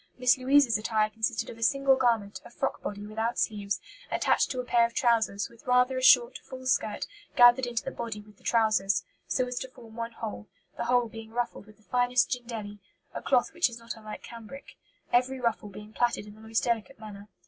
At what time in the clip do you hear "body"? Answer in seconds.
2.81-3.05, 7.91-8.19